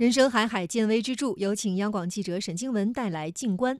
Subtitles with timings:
[0.00, 1.34] 人生海海，见微知著。
[1.36, 3.76] 有请央广记者沈静文带来《静观》：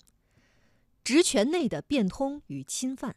[1.03, 3.17] 职权内的变通与侵犯。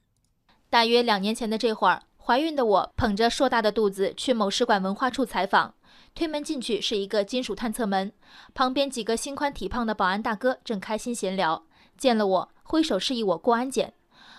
[0.69, 5.75] 大约两年前的这会儿，怀孕的我捧着硕大的肚子去某使馆文化处采访，
[6.15, 8.13] 推门进去是一个金属探测门，
[8.54, 11.65] 旁边几个心宽体胖的保安大哥正开心闲聊，
[11.97, 13.93] 见了我挥手示意我过安检。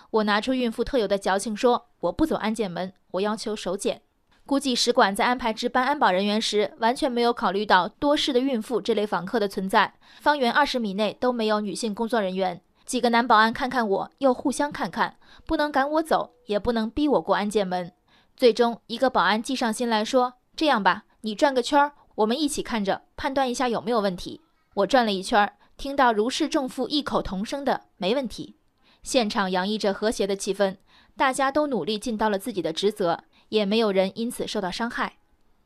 [0.09, 4.01] 我拿出孕妇特有的矫情说：“我不走安检门，我要求手检。”
[4.47, 9.95] 估计使馆在安排值班安保人员时，完全没有考虑到多事的孕妇这类访客的存在。
[10.21, 12.61] 方圆二十米内都没有女性工作人员。
[12.85, 17.91] 几个男保安看看我，又互相看看，不能赶我走，也不能逼我过安检门。
[18.37, 24.41] 最终，一个保安计上心来说：“这样吧，你转个圈儿，我们一起看着，判断一下有没有问题。”
[24.75, 28.57] 我转了一圈，听到如释重负、异口同声的“没问题”。
[29.01, 30.77] 现场洋溢着和谐的气氛，
[31.17, 33.23] 大家都努力尽到了自己的职责。
[33.49, 35.17] 也没有人因此受到伤害，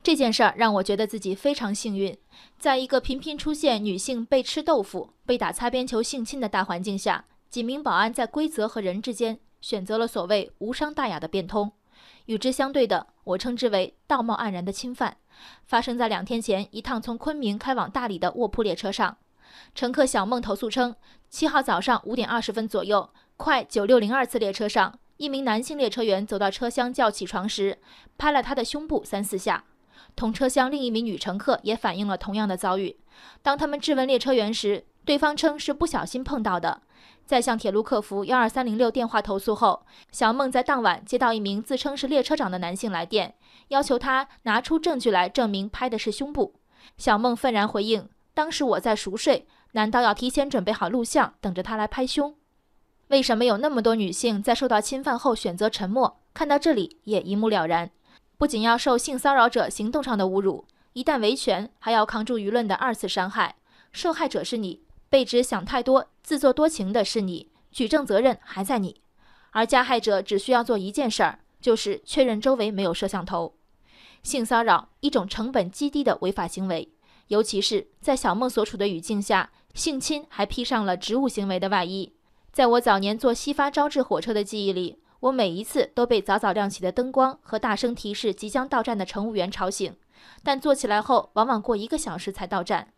[0.02, 2.18] 这件事儿让我觉得自己非常幸运。
[2.58, 11.72] 在一个频频出现女性被吃豆腐、被打擦边球、性侵的大环境下，几名保安在规则和人之间选择了所谓无伤大雅的变通。
[12.26, 15.18] 与之相对的，我称之为道貌岸然的侵犯，
[15.66, 19.18] 发生在两天前一趟从昆明开往大理的卧铺列车上。
[19.74, 20.96] 乘客小梦投诉称，
[21.30, 25.00] 七号早上五点二十分左右，快九六零二次列车上。
[25.20, 27.78] 一名男性列车员走到车厢叫起床时，
[28.18, 29.66] 拍了他的胸部三四下。
[30.16, 32.98] 同车厢另一名女乘客也反映了同样的遭遇。
[33.42, 36.82] 当他们质问列车员时，对方称是不小心碰到的。
[37.26, 43.36] 在向铁路客服幺二三零六电话投诉后，小梦在当晚接到一名自称是列车长的男性来电，
[43.68, 46.56] 要求他拿出证据来证明拍的是胸部。
[46.96, 52.34] 小梦愤然回应：“当时我在熟睡，难道要提前准备好录像，等着他来拍胸？”
[53.10, 56.20] 为什么有那么多女性在受到侵犯后选择沉默？
[56.32, 57.90] 看到这里也一目了然。
[58.38, 63.56] 不仅要受性骚扰者行动上的侮辱，一旦维权，还要扛住舆论的二次伤害。
[63.92, 69.02] 受害者是你，被指想太多、自作多情的是你，举证责任还在你。
[69.50, 73.56] 而加害者只需要做一件事儿，就是确认周围没有摄像头。
[74.22, 76.88] 性骚扰一种成本极低的违法行为，
[77.30, 82.14] 尤其是在小梦所处的语境下，性侵还披上了职务行为的外衣。
[82.52, 89.96] 在我早年坐西发招致火车的记忆里，我每一次都被早早亮起的灯光和大声提示即将到站的乘务员吵醒，
[90.44, 92.94] 但坐起来后往往过一个小时才到站。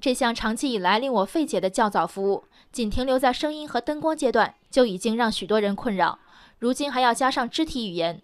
[0.00, 6.18] 这项长期以来令我费解的较早服务，仅停留在声音和灯光阶段就已经让许多人困扰，
[6.58, 8.22] 如今还要加上肢体语言，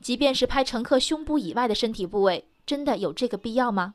[0.00, 3.94] 即便是拍乘客胸部以外的身体部位，真的有这个必要吗？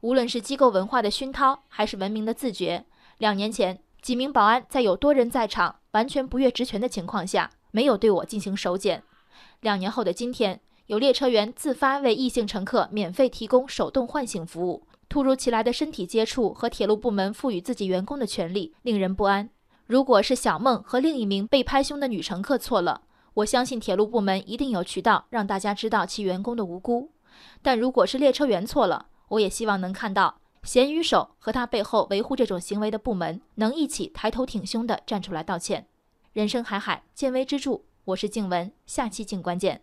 [0.00, 2.84] 无论是机构文化的熏陶，还是文明的自觉，
[3.18, 3.78] 两年前。
[4.06, 9.02] 几名保安在有多人在场、完全不越职权的情况下，没有对我进行手检。
[9.62, 14.86] 两年后的今天，有列车员自发为异性乘客免费提供手动唤醒服务。
[15.08, 19.50] 突如其来的身体接触和铁路部门赋予自己员工的权利，令人不安。
[19.86, 23.02] 如果是小梦和另一名被拍胸的女乘客错了，
[23.34, 27.10] 我相信铁路部门一定有渠道让大家知道其员工的无辜。
[27.60, 30.36] 但如果是列车员错了，我也希望能看到。
[30.66, 35.86] 咸鱼手和他背后维护这种行为的部门能一起抬头挺胸地站出来道歉。
[36.32, 37.82] 人生海海，见微知著。
[38.06, 39.82] 我是静文，下期静观见。